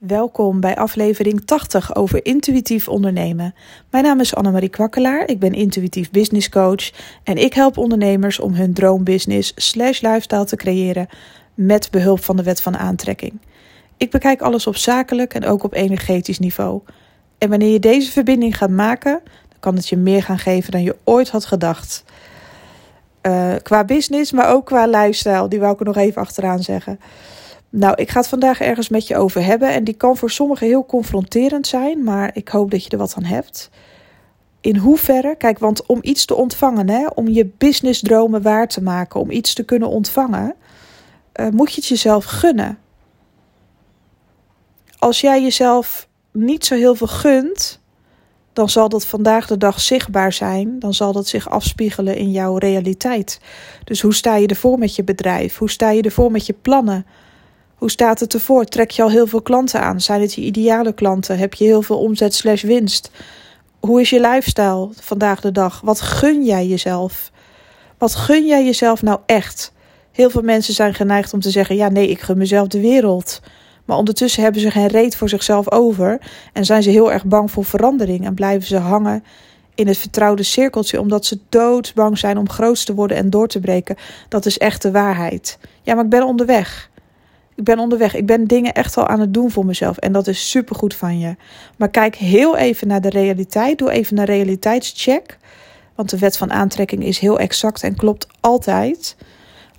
[0.00, 3.54] Welkom bij aflevering 80 over intuïtief ondernemen.
[3.90, 6.90] Mijn naam is Annemarie Kwakkelaar, ik ben intuïtief business coach
[7.24, 11.08] en ik help ondernemers om hun droombusiness slash lifestyle te creëren
[11.54, 13.38] met behulp van de wet van aantrekking.
[13.96, 16.80] Ik bekijk alles op zakelijk en ook op energetisch niveau.
[17.38, 20.82] En wanneer je deze verbinding gaat maken, dan kan het je meer gaan geven dan
[20.82, 22.04] je ooit had gedacht.
[23.22, 27.00] Uh, qua business, maar ook qua lifestyle, die wou ik nog even achteraan zeggen.
[27.70, 29.72] Nou, ik ga het vandaag ergens met je over hebben.
[29.72, 33.14] En die kan voor sommigen heel confronterend zijn, maar ik hoop dat je er wat
[33.16, 33.70] aan hebt.
[34.60, 39.20] In hoeverre, kijk, want om iets te ontvangen, hè, om je businessdromen waar te maken,
[39.20, 40.54] om iets te kunnen ontvangen,
[41.40, 42.78] uh, moet je het jezelf gunnen.
[44.98, 47.80] Als jij jezelf niet zo heel veel gunt,
[48.52, 50.78] dan zal dat vandaag de dag zichtbaar zijn.
[50.78, 53.40] Dan zal dat zich afspiegelen in jouw realiteit.
[53.84, 55.58] Dus hoe sta je ervoor met je bedrijf?
[55.58, 57.06] Hoe sta je ervoor met je plannen?
[57.80, 58.64] Hoe staat het ervoor?
[58.64, 60.00] Trek je al heel veel klanten aan?
[60.00, 61.38] Zijn het je ideale klanten?
[61.38, 63.10] Heb je heel veel omzet slash winst?
[63.78, 65.80] Hoe is je lifestyle vandaag de dag?
[65.84, 67.30] Wat gun jij jezelf?
[67.98, 69.72] Wat gun jij jezelf nou echt?
[70.12, 73.40] Heel veel mensen zijn geneigd om te zeggen: ja, nee, ik gun mezelf de wereld.
[73.84, 76.18] Maar ondertussen hebben ze geen reet voor zichzelf over
[76.52, 79.24] en zijn ze heel erg bang voor verandering en blijven ze hangen
[79.74, 83.60] in het vertrouwde cirkeltje omdat ze doodsbang zijn om groot te worden en door te
[83.60, 83.96] breken.
[84.28, 85.58] Dat is echt de waarheid.
[85.82, 86.89] Ja, maar ik ben onderweg.
[87.60, 88.14] Ik ben onderweg.
[88.14, 89.96] Ik ben dingen echt al aan het doen voor mezelf.
[89.96, 91.36] En dat is supergoed van je.
[91.76, 93.78] Maar kijk heel even naar de realiteit.
[93.78, 95.38] Doe even een realiteitscheck.
[95.94, 99.16] Want de wet van aantrekking is heel exact en klopt altijd.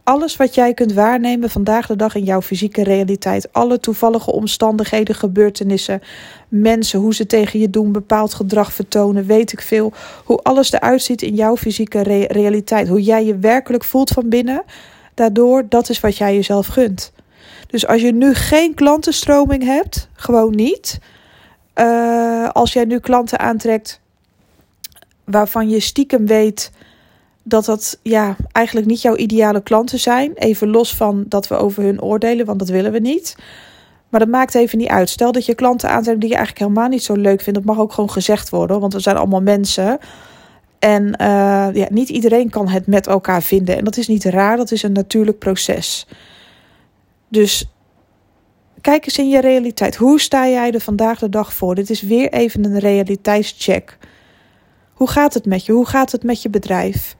[0.03, 3.53] Alles wat jij kunt waarnemen vandaag de dag in jouw fysieke realiteit.
[3.53, 6.01] Alle toevallige omstandigheden, gebeurtenissen,
[6.47, 9.93] mensen, hoe ze tegen je doen, bepaald gedrag vertonen, weet ik veel.
[10.25, 12.87] Hoe alles eruit ziet in jouw fysieke realiteit.
[12.87, 14.63] Hoe jij je werkelijk voelt van binnen.
[15.13, 17.11] Daardoor, dat is wat jij jezelf gunt.
[17.71, 20.99] Dus als je nu geen klantenstroming hebt, gewoon niet.
[21.75, 23.99] Uh, als jij nu klanten aantrekt
[25.23, 26.71] waarvan je stiekem weet
[27.43, 30.31] dat dat ja, eigenlijk niet jouw ideale klanten zijn.
[30.33, 33.35] Even los van dat we over hun oordelen, want dat willen we niet.
[34.09, 35.09] Maar dat maakt even niet uit.
[35.09, 37.59] Stel dat je klanten aantrekt die je eigenlijk helemaal niet zo leuk vindt.
[37.59, 39.99] Dat mag ook gewoon gezegd worden, want we zijn allemaal mensen.
[40.79, 43.77] En uh, ja, niet iedereen kan het met elkaar vinden.
[43.77, 46.07] En dat is niet raar, dat is een natuurlijk proces.
[47.31, 47.65] Dus
[48.81, 49.95] kijk eens in je realiteit.
[49.95, 51.75] Hoe sta jij er vandaag de dag voor?
[51.75, 53.97] Dit is weer even een realiteitscheck.
[54.93, 55.71] Hoe gaat het met je?
[55.71, 57.15] Hoe gaat het met je bedrijf?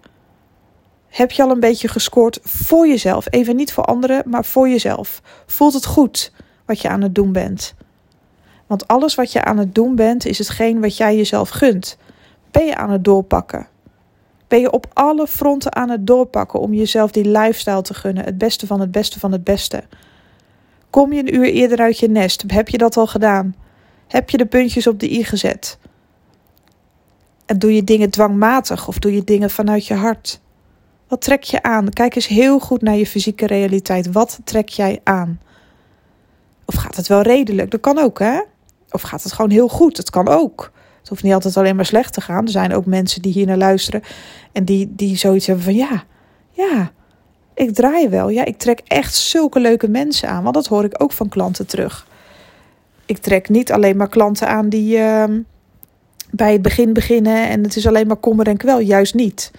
[1.08, 3.26] Heb je al een beetje gescoord voor jezelf?
[3.30, 5.22] Even niet voor anderen, maar voor jezelf.
[5.46, 6.32] Voelt het goed
[6.66, 7.74] wat je aan het doen bent?
[8.68, 11.98] Want alles wat je aan het doen bent, is hetgeen wat jij jezelf gunt.
[12.52, 13.68] Ben je aan het doorpakken?
[14.52, 18.24] Ben je op alle fronten aan het doorpakken om jezelf die lifestyle te gunnen?
[18.24, 19.84] Het beste van het beste van het beste.
[20.90, 22.44] Kom je een uur eerder uit je nest?
[22.48, 23.56] Heb je dat al gedaan?
[24.08, 25.78] Heb je de puntjes op de i gezet?
[27.46, 30.42] En doe je dingen dwangmatig of doe je dingen vanuit je hart?
[31.08, 31.90] Wat trek je aan?
[31.90, 34.12] Kijk eens heel goed naar je fysieke realiteit.
[34.12, 35.40] Wat trek jij aan?
[36.66, 37.72] Of gaat het wel redelijk?
[37.72, 38.42] Dat kan ook, hè?
[38.90, 39.96] Of gaat het gewoon heel goed?
[39.96, 40.72] Dat kan ook.
[41.02, 42.46] Het hoeft niet altijd alleen maar slecht te gaan.
[42.46, 44.02] Er zijn ook mensen die hier naar luisteren
[44.52, 46.04] en die, die zoiets hebben van ja,
[46.52, 46.92] ja,
[47.54, 48.30] ik draai wel.
[48.30, 50.44] Ja, ik trek echt zulke leuke mensen aan.
[50.44, 52.08] Want dat hoor ik ook van klanten terug.
[53.06, 55.24] Ik trek niet alleen maar klanten aan die uh,
[56.32, 58.80] bij het begin beginnen en het is alleen maar kommer en kwel.
[58.80, 59.52] Juist niet.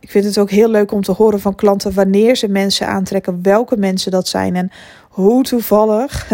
[0.00, 3.42] Ik vind het ook heel leuk om te horen van klanten wanneer ze mensen aantrekken,
[3.42, 4.70] welke mensen dat zijn en
[5.08, 6.30] hoe toevallig,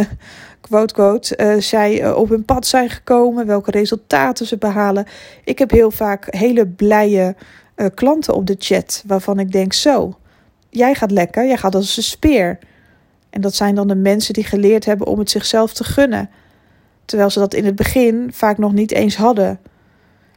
[0.72, 5.06] quote quote, uh, zij uh, op hun pad zijn gekomen, welke resultaten ze behalen.
[5.44, 7.34] Ik heb heel vaak hele blije
[7.77, 10.19] uh, klanten op de chat waarvan ik denk zo,
[10.71, 12.59] jij gaat lekker, jij gaat als een speer.
[13.31, 16.31] En dat zijn dan de mensen die geleerd hebben om het zichzelf te gunnen.
[17.04, 19.60] Terwijl ze dat in het begin vaak nog niet eens hadden.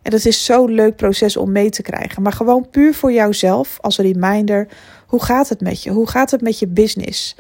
[0.02, 2.22] En dat is zo'n leuk proces om mee te krijgen.
[2.22, 4.68] Maar gewoon puur voor jouzelf als reminder.
[5.08, 5.90] Hoe gaat het met je?
[5.90, 7.36] Hoe gaat het met je business?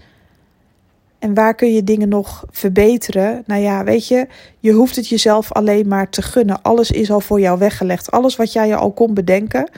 [1.26, 3.44] En waar kun je dingen nog verbeteren?
[3.46, 4.28] Nou ja, weet je,
[4.60, 6.62] je hoeft het jezelf alleen maar te gunnen.
[6.62, 8.12] Alles is al voor jou weggelegd.
[8.12, 9.70] Alles wat jij je al kon bedenken,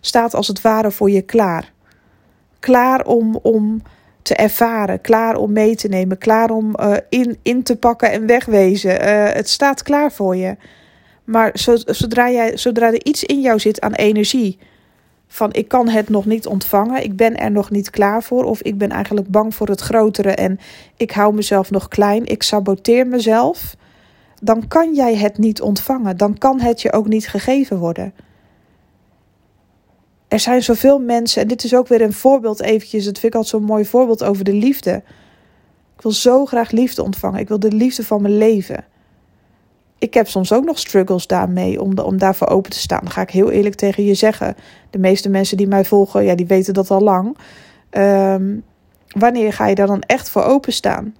[0.00, 1.72] staat als het ware voor je klaar
[2.62, 3.82] klaar om, om
[4.22, 8.26] te ervaren, klaar om mee te nemen, klaar om uh, in, in te pakken en
[8.26, 9.02] wegwezen.
[9.02, 10.56] Uh, het staat klaar voor je.
[11.24, 11.50] Maar
[11.86, 14.58] zodra, jij, zodra er iets in jou zit aan energie,
[15.32, 18.62] van ik kan het nog niet ontvangen, ik ben er nog niet klaar voor, of
[18.62, 20.58] ik ben eigenlijk bang voor het grotere en
[20.96, 23.76] ik hou mezelf nog klein, ik saboteer mezelf,
[24.42, 26.16] dan kan jij het niet ontvangen.
[26.16, 28.14] Dan kan het je ook niet gegeven worden
[30.32, 33.40] er zijn zoveel mensen, en dit is ook weer een voorbeeld eventjes, dat vind ik
[33.40, 35.02] altijd zo'n mooi voorbeeld over de liefde.
[35.96, 37.40] Ik wil zo graag liefde ontvangen.
[37.40, 38.84] Ik wil de liefde van mijn leven.
[40.02, 43.00] Ik heb soms ook nog struggles daarmee om, om daarvoor open te staan.
[43.02, 44.56] Dan ga ik heel eerlijk tegen je zeggen.
[44.90, 47.36] De meeste mensen die mij volgen, ja, die weten dat al lang.
[47.90, 48.58] Ehm,
[49.08, 51.14] wanneer ga je daar dan echt voor openstaan?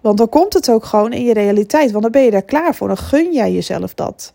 [0.00, 1.90] Want dan komt het ook gewoon in je realiteit.
[1.90, 2.88] Want dan ben je daar klaar voor.
[2.88, 4.32] Dan gun jij jezelf dat.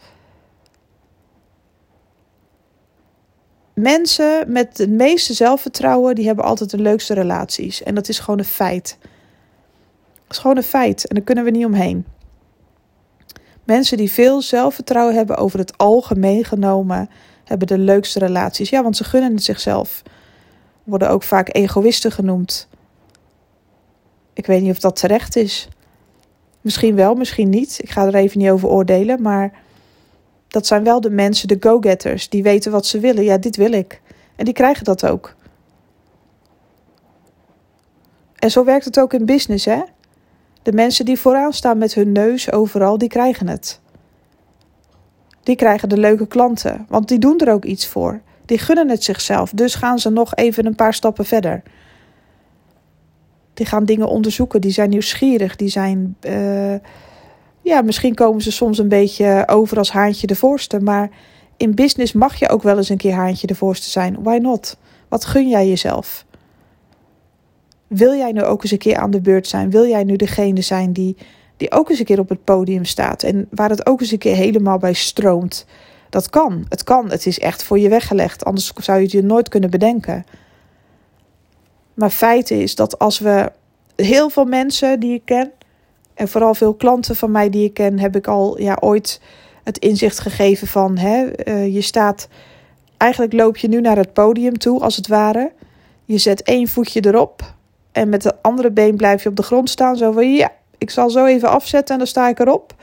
[3.74, 7.84] Mensen met het meeste zelfvertrouwen, die hebben altijd de leukste relaties.
[7.84, 8.98] En dat is gewoon een feit.
[10.14, 11.08] Dat is gewoon een feit.
[11.08, 12.06] En daar kunnen we niet omheen.
[13.64, 17.10] Mensen die veel zelfvertrouwen hebben over het algemeen genomen,
[17.44, 18.70] hebben de leukste relaties.
[18.70, 20.02] Ja, want ze gunnen het zichzelf.
[20.84, 22.68] Worden ook vaak egoïsten genoemd.
[24.34, 25.68] Ik weet niet of dat terecht is.
[26.62, 27.80] Misschien wel, misschien niet.
[27.82, 29.22] Ik ga er even niet over oordelen.
[29.22, 29.54] Maar
[30.48, 33.24] dat zijn wel de mensen, de go-getters, die weten wat ze willen.
[33.24, 34.02] Ja, dit wil ik.
[34.36, 35.36] En die krijgen dat ook.
[38.36, 39.82] En zo werkt het ook in business, hè?
[40.64, 43.82] De mensen die vooraan staan met hun neus overal, die krijgen het.
[45.44, 48.22] Die krijgen de leuke klanten, want die doen er ook iets voor.
[48.46, 51.64] Die gunnen het zichzelf, dus gaan ze nog even een paar stappen verder.
[53.54, 56.16] Die gaan dingen onderzoeken, die zijn nieuwsgierig, die zijn.
[56.22, 56.76] Uh,
[57.62, 61.10] ja, misschien komen ze soms een beetje over als haantje de voorste, maar
[61.58, 64.24] in business mag je ook wel eens een keer haantje de voorste zijn.
[64.24, 64.78] Why not?
[65.08, 66.26] Wat gun jij jezelf?
[67.88, 69.70] Wil jij nu ook eens een keer aan de beurt zijn?
[69.70, 71.18] Wil jij nu degene zijn die,
[71.58, 74.18] die ook eens een keer op het podium staat en waar het ook eens een
[74.18, 75.66] keer helemaal bij stroomt?
[76.10, 76.66] Dat kan.
[76.70, 77.10] Het kan.
[77.10, 78.46] Het is echt voor je weggelegd.
[78.46, 80.26] Anders zou je het je nooit kunnen bedenken.
[81.94, 83.52] Maar feit is dat als we
[83.96, 85.52] heel veel mensen die ik ken,
[86.14, 89.22] en vooral veel klanten van mij die ik ken, heb ik al ja, ooit
[89.64, 92.28] het inzicht gegeven van hè, uh, je staat.
[92.98, 95.52] Eigenlijk loop je nu naar het podium toe, als het ware.
[96.06, 97.54] Je zet één voetje erop.
[97.94, 99.98] En met de andere been blijf je op de grond staan.
[99.98, 102.76] Zo van ja, ik zal zo even afzetten en dan sta ik erop.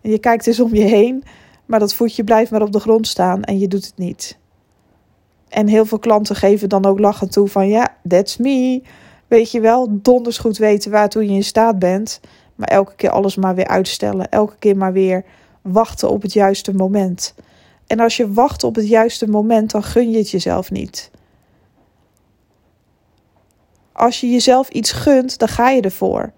[0.00, 1.24] En je kijkt eens om je heen.
[1.66, 4.38] Maar dat voetje blijft maar op de grond staan en je doet het niet.
[5.48, 8.82] En heel veel klanten geven dan ook lachend toe van ja, that's me.
[9.26, 12.20] Weet je wel, donders goed weten waartoe je in staat bent.
[12.54, 14.28] Maar elke keer alles maar weer uitstellen.
[14.28, 15.24] Elke keer maar weer
[15.62, 17.34] wachten op het juiste moment.
[17.86, 21.10] En als je wacht op het juiste moment, dan gun je het jezelf niet.
[23.98, 26.32] Als je jezelf iets gunt, dan ga je ervoor.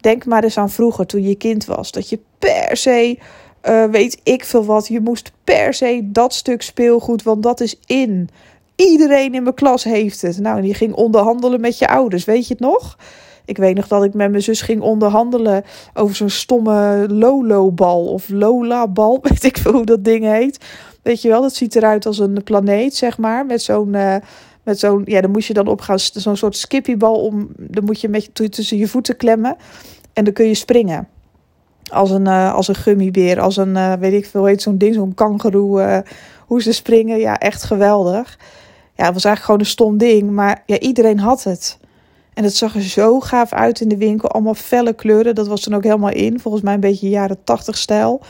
[0.00, 1.92] Denk maar eens aan vroeger, toen je kind was.
[1.92, 3.18] Dat je per se,
[3.68, 7.76] uh, weet ik veel wat, je moest per se dat stuk speelgoed, want dat is
[7.86, 8.28] in.
[8.76, 10.38] Iedereen in mijn klas heeft het.
[10.38, 12.96] Nou, die ging onderhandelen met je ouders, weet je het nog?
[13.44, 18.28] Ik weet nog dat ik met mijn zus ging onderhandelen over zo'n stomme Lolo-bal of
[18.28, 20.64] Lola-bal, weet ik veel hoe dat ding heet.
[21.02, 23.94] Weet je wel, dat ziet eruit als een planeet, zeg maar, met zo'n...
[23.94, 24.16] Uh,
[24.62, 28.00] met zo'n, ja, dan moet je dan op gaan, zo'n soort skippybal om, dan moet
[28.00, 29.56] je met tussen je voeten klemmen
[30.12, 31.08] en dan kun je springen.
[31.90, 34.94] Als een, uh, als een gummibeer, als een, uh, weet ik veel, heet zo'n ding,
[34.94, 35.98] zo'n kangeroe, uh,
[36.46, 37.18] hoe ze springen.
[37.18, 38.38] Ja, echt geweldig.
[38.94, 41.78] Ja, het was eigenlijk gewoon een stom ding, maar ja, iedereen had het.
[42.34, 45.34] En het zag er zo gaaf uit in de winkel, allemaal felle kleuren.
[45.34, 48.20] Dat was dan ook helemaal in, volgens mij een beetje jaren tachtig stijl.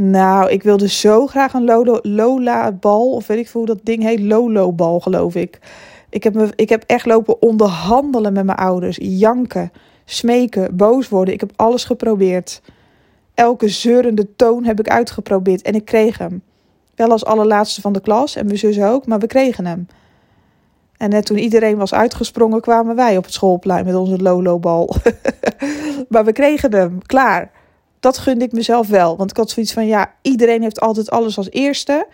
[0.00, 1.64] Nou, ik wilde zo graag een
[2.02, 5.58] Lola-bal, of weet ik veel hoe dat ding heet, Lolo-bal geloof ik.
[6.10, 9.72] Ik heb, me, ik heb echt lopen onderhandelen met mijn ouders, janken,
[10.04, 11.34] smeken, boos worden.
[11.34, 12.62] Ik heb alles geprobeerd.
[13.34, 16.42] Elke zeurende toon heb ik uitgeprobeerd en ik kreeg hem.
[16.94, 19.86] Wel als allerlaatste van de klas en mijn zus ook, maar we kregen hem.
[20.96, 24.94] En net toen iedereen was uitgesprongen, kwamen wij op het schoolplein met onze Lolo-bal.
[26.08, 27.50] maar we kregen hem, klaar
[28.00, 29.16] dat gunde ik mezelf wel.
[29.16, 32.06] Want ik had zoiets van, ja, iedereen heeft altijd alles als eerste.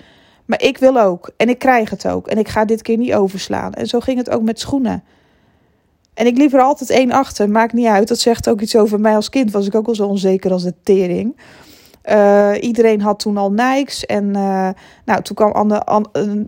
[0.44, 1.30] Maar ik wil ook.
[1.36, 2.26] En ik krijg het ook.
[2.26, 3.72] En ik ga dit keer niet overslaan.
[3.72, 5.04] En zo ging het ook met schoenen.
[6.14, 7.50] En ik liep er altijd één achter.
[7.50, 8.08] Maakt niet uit.
[8.08, 9.50] Dat zegt ook iets over mij als kind.
[9.50, 11.36] Was ik ook al zo onzeker als de tering.
[12.10, 14.06] Uh, iedereen had toen al Nikes.
[14.06, 14.68] En, uh,
[15.04, 15.72] nou, toen kwam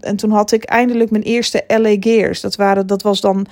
[0.00, 2.40] en toen had ik eindelijk mijn eerste LA Gears.
[2.40, 3.46] Dat, waren, dat was dan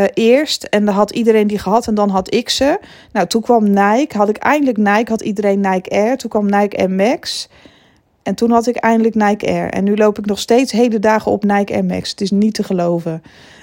[0.00, 0.64] uh, eerst.
[0.64, 2.80] En dan had iedereen die gehad en dan had ik ze.
[3.12, 4.16] Nou, toen kwam Nike.
[4.16, 6.16] Had ik eindelijk Nike, had iedereen Nike Air.
[6.16, 7.48] Toen kwam Nike Air Max.
[8.22, 9.70] En toen had ik eindelijk Nike Air.
[9.70, 12.10] En nu loop ik nog steeds hele dagen op Nike Air Max.
[12.10, 13.22] Het is niet te geloven.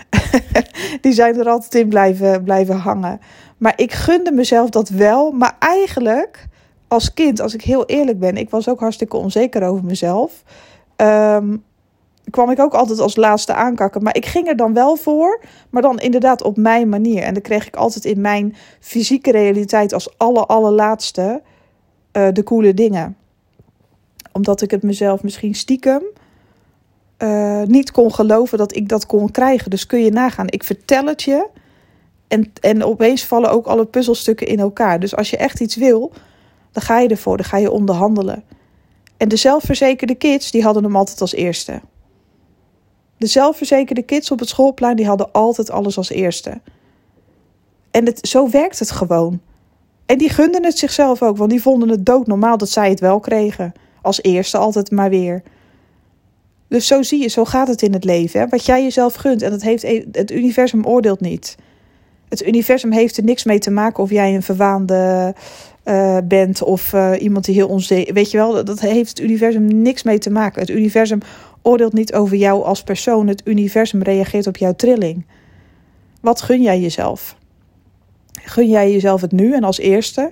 [1.02, 3.20] die zijn er altijd in blijven, blijven hangen.
[3.58, 5.32] Maar ik gunde mezelf dat wel.
[5.32, 6.46] Maar eigenlijk,
[6.88, 10.44] als kind, als ik heel eerlijk ben, ik was ook hartstikke onzeker over mezelf.
[10.96, 11.64] Um,
[12.30, 14.04] kwam ik ook altijd als laatste aankakken.
[14.04, 17.24] Maar ik ging er dan wel voor, maar dan inderdaad op mijn manier.
[17.24, 21.42] En dan kreeg ik altijd in mijn fysieke realiteit als alle allerlaatste
[22.14, 23.18] uh, de coole dingen.
[24.32, 26.04] Omdat ik het mezelf misschien stiekem
[27.18, 29.70] uh, niet kon geloven dat ik dat kon krijgen.
[29.70, 31.48] Dus kun je nagaan, ik vertel het je.
[32.28, 35.00] En, en opeens vallen ook alle puzzelstukken in elkaar.
[35.00, 36.14] Dus als je echt iets wil,
[36.72, 38.44] dan ga je ervoor, dan ga je onderhandelen.
[39.18, 41.82] En de zelfverzekerde kids, die hadden hem altijd als eerste.
[43.18, 46.62] De zelfverzekerde kids op het schoolplein, die hadden altijd alles als eerste.
[47.92, 49.42] En het, zo werkt het gewoon.
[50.06, 53.20] En die gunden het zichzelf ook, want die vonden het doodnormaal dat zij het wel
[53.20, 53.74] kregen.
[54.02, 55.44] Als eerste altijd maar weer.
[56.68, 58.40] Dus zo zie je, zo gaat het in het leven.
[58.40, 58.48] Hè?
[58.48, 59.42] Wat jij jezelf gunt.
[59.42, 61.56] En dat heeft, e- het universum oordeelt niet.
[62.30, 65.34] Het universum heeft er niks mee te maken of jij een verwaande
[65.86, 68.14] uh, bent of uh, iemand die heel onzeker.
[68.14, 70.62] Weet je wel, dat heeft het universum niks mee te maken.
[70.62, 71.20] Het universum
[71.68, 73.28] oordeelt niet over jou als persoon.
[73.28, 75.26] Het universum reageert op jouw trilling.
[76.22, 77.38] Wat gun jij jezelf?
[78.32, 80.32] Gun jij jezelf het nu en als eerste?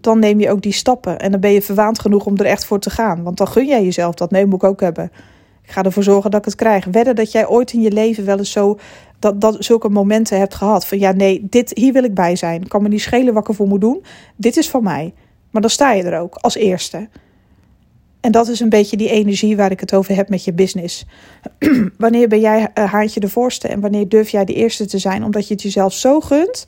[0.00, 2.64] Dan neem je ook die stappen en dan ben je verwaand genoeg om er echt
[2.64, 3.22] voor te gaan.
[3.22, 4.30] Want dan gun jij jezelf dat.
[4.30, 5.10] Nee, moet ik ook hebben.
[5.62, 6.84] Ik ga ervoor zorgen dat ik het krijg.
[6.84, 8.78] Wedden dat jij ooit in je leven wel eens zo
[9.18, 10.86] dat, dat zulke momenten hebt gehad.
[10.86, 12.68] Van ja, nee, dit, hier wil ik bij zijn.
[12.68, 14.04] Kan me niet schelen wat ik ervoor moet doen.
[14.36, 15.14] Dit is van mij.
[15.50, 17.08] Maar dan sta je er ook als eerste.
[18.24, 21.04] En dat is een beetje die energie waar ik het over heb met je business.
[21.98, 25.24] wanneer ben jij uh, haantje de voorste en wanneer durf jij de eerste te zijn?
[25.24, 26.66] Omdat je het jezelf zo gunt.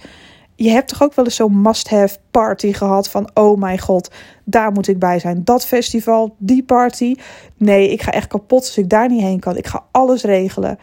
[0.55, 4.11] Je hebt toch ook wel eens zo'n must-have party gehad van oh mijn god,
[4.45, 5.45] daar moet ik bij zijn.
[5.45, 7.15] Dat festival, die party.
[7.57, 9.57] Nee, ik ga echt kapot als ik daar niet heen kan.
[9.57, 10.79] Ik ga alles regelen.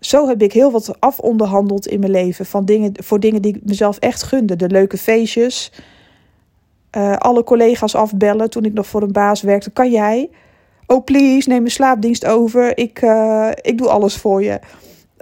[0.00, 3.64] Zo heb ik heel wat afonderhandeld in mijn leven van dingen, voor dingen die ik
[3.64, 4.56] mezelf echt gunde.
[4.56, 5.72] De leuke feestjes,
[6.96, 9.70] uh, alle collega's afbellen toen ik nog voor een baas werkte.
[9.70, 10.30] Kan jij?
[10.86, 12.78] Oh please, neem mijn slaapdienst over.
[12.78, 14.60] Ik, uh, ik doe alles voor je.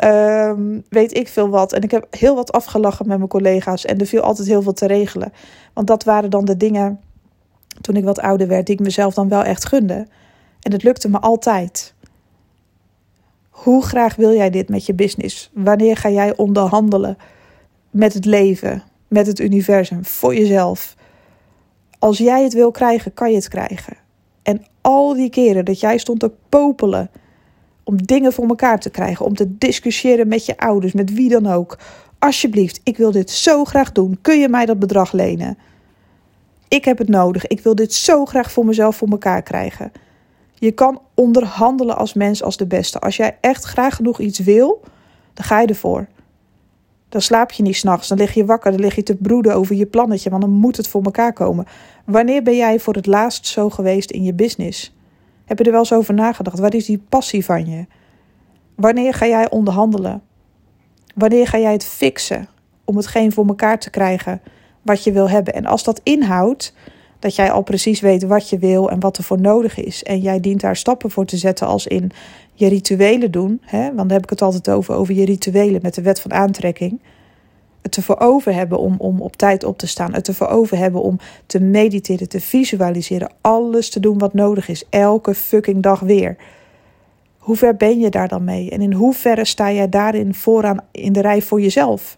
[0.04, 1.72] Um, weet ik veel wat.
[1.72, 3.84] En ik heb heel wat afgelachen met mijn collega's.
[3.84, 5.32] En er viel altijd heel veel te regelen.
[5.72, 7.00] Want dat waren dan de dingen,
[7.80, 10.06] toen ik wat ouder werd, die ik mezelf dan wel echt gunde.
[10.60, 11.94] En het lukte me altijd.
[13.50, 15.50] Hoe graag wil jij dit met je business?
[15.54, 17.16] Wanneer ga jij onderhandelen
[17.90, 20.96] met het leven, met het universum, voor jezelf?
[21.98, 23.96] Als jij het wil krijgen, kan je het krijgen.
[24.42, 27.10] En al die keren dat jij stond te popelen
[27.84, 31.46] om dingen voor elkaar te krijgen, om te discussiëren met je ouders, met wie dan
[31.46, 31.78] ook.
[32.18, 34.18] Alsjeblieft, ik wil dit zo graag doen.
[34.22, 35.58] Kun je mij dat bedrag lenen?
[36.68, 37.46] Ik heb het nodig.
[37.46, 39.92] Ik wil dit zo graag voor mezelf voor elkaar krijgen.
[40.54, 42.98] Je kan onderhandelen als mens als de beste.
[42.98, 44.80] Als jij echt graag genoeg iets wil,
[45.34, 46.06] dan ga je ervoor.
[47.08, 49.74] Dan slaap je niet s'nachts, dan lig je wakker, dan lig je te broeden over
[49.74, 51.66] je plannetje, want dan moet het voor elkaar komen.
[52.04, 54.96] Wanneer ben jij voor het laatst zo geweest in je business?
[55.44, 56.58] Heb je er wel eens over nagedacht?
[56.58, 57.86] Wat is die passie van je?
[58.74, 60.22] Wanneer ga jij onderhandelen?
[61.14, 62.48] Wanneer ga jij het fixen
[62.84, 64.40] om hetgeen voor elkaar te krijgen
[64.82, 65.54] wat je wil hebben?
[65.54, 66.74] En als dat inhoudt
[67.18, 70.02] dat jij al precies weet wat je wil en wat er voor nodig is.
[70.02, 72.10] En jij dient daar stappen voor te zetten als in
[72.54, 73.60] je rituelen doen.
[73.64, 73.84] Hè?
[73.84, 77.00] Want daar heb ik het altijd over, over je rituelen met de wet van aantrekking.
[77.82, 80.14] Het ervoor over hebben om, om op tijd op te staan.
[80.14, 83.30] Het ervoor over hebben om te mediteren, te visualiseren.
[83.40, 84.84] Alles te doen wat nodig is.
[84.90, 86.36] Elke fucking dag weer.
[87.38, 88.70] Hoe ver ben je daar dan mee?
[88.70, 92.16] En in hoeverre sta jij daarin vooraan in de rij voor jezelf?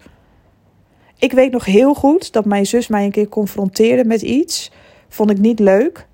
[1.19, 4.71] Ik weet nog heel goed dat mijn zus mij een keer confronteerde met iets
[5.13, 6.07] Vond ik niet leuk,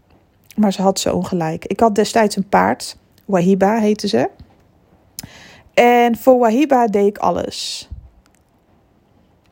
[0.56, 1.64] maar ze had zo ongelijk.
[1.64, 4.30] Ik had destijds een paard, Wahiba heette ze.
[5.74, 7.88] En voor Wahiba deed ik alles.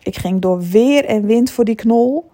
[0.02, 2.30] Ik ging door weer en wind voor die knol.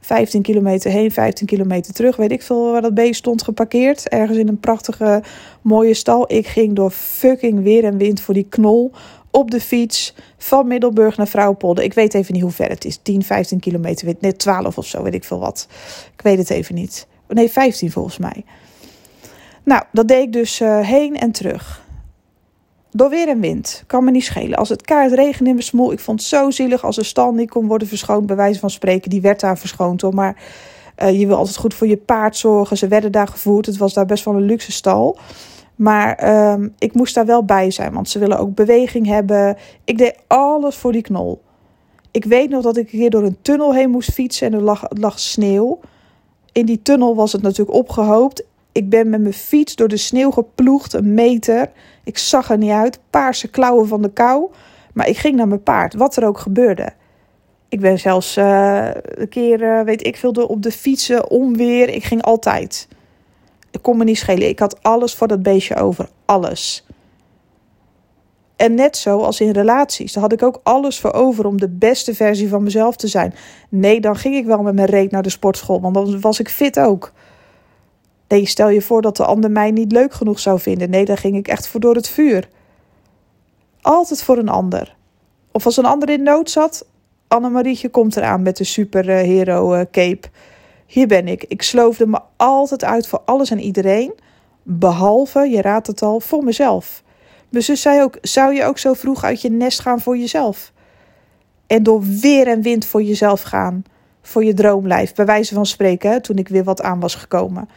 [0.00, 2.16] 15 kilometer heen, 15 kilometer terug.
[2.16, 4.08] Weet ik veel waar dat beest stond geparkeerd.
[4.08, 5.22] Ergens in een prachtige,
[5.62, 6.32] mooie stal.
[6.32, 8.92] Ik ging door fucking weer en wind voor die knol
[9.30, 11.84] op de fiets van Middelburg naar Vrouwpolder.
[11.84, 12.98] Ik weet even niet hoe ver het is.
[13.02, 15.66] 10, 15 kilometer, net 12 of zo, weet ik veel wat.
[16.14, 17.06] Ik weet het even niet.
[17.28, 18.44] Nee, 15 volgens mij.
[19.64, 21.86] Nou, dat deed ik dus uh, heen en terug.
[22.90, 23.84] Door weer en wind.
[23.86, 24.58] Kan me niet schelen.
[24.58, 25.92] Als het kaart regen in mijn smoel.
[25.92, 28.26] Ik vond het zo zielig als de stal niet kon worden verschoond.
[28.26, 29.10] Bij wijze van spreken.
[29.10, 30.12] Die werd daar verschoond.
[30.12, 30.36] Maar
[31.02, 32.76] uh, je wil altijd goed voor je paard zorgen.
[32.76, 33.66] Ze werden daar gevoerd.
[33.66, 35.18] Het was daar best wel een luxe stal.
[35.78, 39.56] Maar um, ik moest daar wel bij zijn, want ze willen ook beweging hebben.
[39.84, 41.42] Ik deed alles voor die knol.
[42.10, 44.84] Ik weet nog dat ik keer door een tunnel heen moest fietsen en er lag,
[44.88, 45.80] lag sneeuw.
[46.52, 48.44] In die tunnel was het natuurlijk opgehoopt.
[48.72, 51.70] Ik ben met mijn fiets door de sneeuw geploegd, een meter.
[52.04, 54.50] Ik zag er niet uit, paarse klauwen van de kou.
[54.92, 56.92] Maar ik ging naar mijn paard, wat er ook gebeurde.
[57.68, 61.88] Ik ben zelfs uh, een keer, uh, weet ik veel, op de fietsen, onweer.
[61.88, 62.88] Ik ging altijd.
[63.70, 64.48] Ik kon me niet schelen.
[64.48, 66.08] Ik had alles voor dat beestje over.
[66.24, 66.86] Alles.
[68.56, 70.12] En net zo als in relaties.
[70.12, 73.34] Daar had ik ook alles voor over om de beste versie van mezelf te zijn.
[73.68, 76.48] Nee, dan ging ik wel met mijn reet naar de sportschool, want dan was ik
[76.48, 77.12] fit ook.
[78.28, 80.90] Nee, stel je voor dat de ander mij niet leuk genoeg zou vinden.
[80.90, 82.48] Nee, daar ging ik echt voor door het vuur.
[83.80, 84.96] Altijd voor een ander
[85.52, 86.86] Of als een ander in nood zat,
[87.28, 90.28] Annemarietje komt eraan met de superhero uh, cape.
[90.88, 91.44] Hier ben ik.
[91.48, 94.14] Ik sloofde me altijd uit voor alles en iedereen.
[94.62, 97.02] Behalve, je raadt het al, voor mezelf.
[97.48, 100.72] Mijn zus zei ook: Zou je ook zo vroeg uit je nest gaan voor jezelf?
[101.66, 103.82] En door weer en wind voor jezelf gaan.
[104.22, 107.68] Voor je droomlijf, bij wijze van spreken, toen ik weer wat aan was gekomen.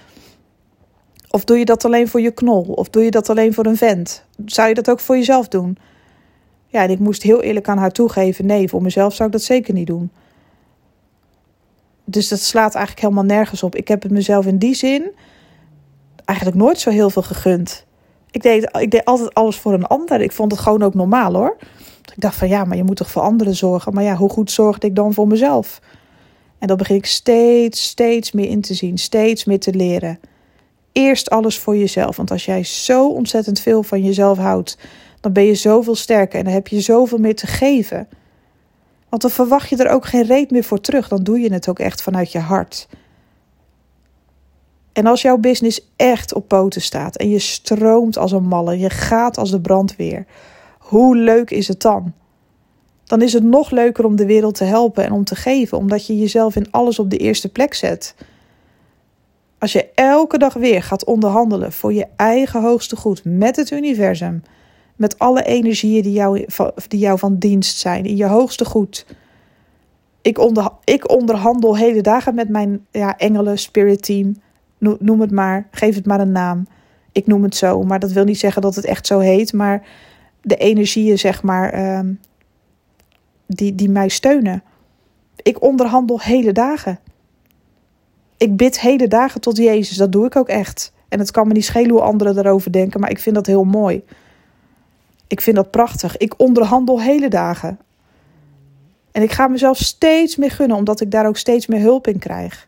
[1.30, 2.64] Of doe je dat alleen voor je knol?
[2.64, 4.26] Of doe je dat alleen voor een vent?
[4.46, 5.78] Zou je dat ook voor jezelf doen?
[6.68, 9.44] Ja, en ik moest heel eerlijk aan haar toegeven: nee, voor mezelf zou ik dat
[9.44, 10.12] zeker niet doen.
[12.12, 13.76] Dus dat slaat eigenlijk helemaal nergens op.
[13.76, 15.12] Ik heb het mezelf in die zin
[16.26, 17.86] eigenlijk nooit zo heel veel gegund.
[18.32, 20.22] Ik deed, ik deed altijd alles voor een ander.
[20.22, 21.58] Ik vond het gewoon ook normaal hoor.
[22.16, 23.94] Ik dacht van ja, maar je moet toch voor anderen zorgen.
[23.94, 25.82] Maar ja, hoe goed zorgde ik dan voor mezelf?
[26.60, 28.98] En dat begin ik steeds, steeds meer in te zien.
[28.98, 30.20] Steeds meer te leren.
[30.92, 32.16] Eerst alles voor jezelf.
[32.16, 34.78] Want als jij zo ontzettend veel van jezelf houdt,
[35.20, 38.08] dan ben je zoveel sterker en dan heb je zoveel meer te geven.
[39.12, 41.08] Want dan verwacht je er ook geen reet meer voor terug.
[41.08, 42.88] Dan doe je het ook echt vanuit je hart.
[44.94, 48.90] En als jouw business echt op poten staat en je stroomt als een malle, je
[48.90, 50.26] gaat als de brandweer,
[50.78, 52.14] hoe leuk is het dan?
[53.04, 56.08] Dan is het nog leuker om de wereld te helpen en om te geven, omdat
[56.08, 58.16] je jezelf in alles op de eerste plek zet.
[59.60, 64.44] Als je elke dag weer gaat onderhandelen voor je eigen hoogste goed met het universum,
[65.02, 66.46] met alle energieën die jou,
[66.88, 69.06] die jou van dienst zijn, in je hoogste goed.
[70.22, 70.40] Ik,
[70.84, 74.36] ik onderhandel hele dagen met mijn ja, engelen, spirit team
[75.00, 76.68] noem het maar, geef het maar een naam.
[77.12, 79.54] Ik noem het zo, maar dat wil niet zeggen dat het echt zo heet.
[79.54, 79.88] Maar
[80.42, 82.14] de energieën, zeg maar, ehm,
[83.48, 84.64] die, die mij steunen.
[85.36, 87.00] Ik onderhandel hele dagen.
[88.38, 89.98] Ik bid hele dagen tot Jezus.
[89.98, 90.94] Dat doe ik ook echt.
[91.10, 93.64] En het kan me niet schelen hoe anderen erover denken, maar ik vind dat heel
[93.64, 94.04] mooi.
[95.32, 96.18] Ik vind dat prachtig.
[96.18, 97.80] Ik onderhandel hele dagen.
[99.12, 102.20] En ik ga mezelf steeds meer gunnen, omdat ik daar ook steeds meer hulp in
[102.20, 102.68] krijg.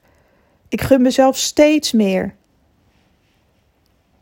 [0.70, 2.36] Ik gun mezelf steeds meer.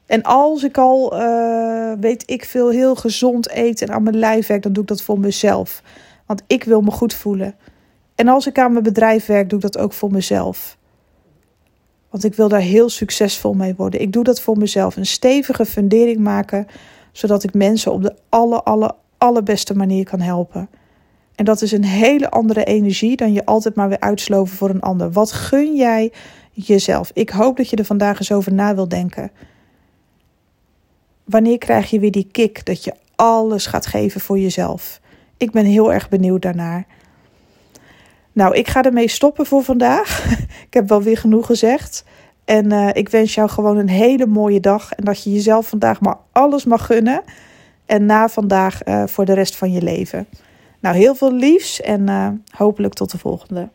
[0.05, 4.47] En als ik al, uh, weet ik veel, heel gezond eet en aan mijn lijf
[4.47, 5.83] werk, dan doe ik dat voor mezelf.
[6.25, 7.55] Want ik wil me goed voelen.
[8.15, 10.77] En als ik aan mijn bedrijf werk, doe ik dat ook voor mezelf.
[12.09, 14.01] Want ik wil daar heel succesvol mee worden.
[14.01, 14.95] Ik doe dat voor mezelf.
[14.95, 16.67] Een stevige fundering maken,
[17.11, 20.69] zodat ik mensen op de alle, alle, allerbeste manier kan helpen.
[21.35, 24.81] En dat is een hele andere energie dan je altijd maar weer uitsloven voor een
[24.81, 25.11] ander.
[25.11, 26.11] Wat gun jij
[26.51, 27.11] jezelf?
[27.13, 29.31] Ik hoop dat je er vandaag eens over na wil denken.
[31.23, 35.01] Wanneer krijg je weer die kick dat je alles gaat geven voor jezelf?
[35.37, 36.85] Ik ben heel erg benieuwd daarnaar.
[38.31, 40.25] Nou, ik ga ermee stoppen voor vandaag.
[40.67, 42.03] ik heb wel weer genoeg gezegd.
[42.45, 44.91] En uh, ik wens jou gewoon een hele mooie dag.
[44.93, 47.21] En dat je jezelf vandaag maar alles mag gunnen.
[47.85, 50.27] En na vandaag uh, voor de rest van je leven.
[50.79, 53.69] Nou, heel veel liefs en uh, hopelijk tot de volgende.